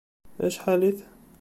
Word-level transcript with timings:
Acḥal-it? 0.45 0.99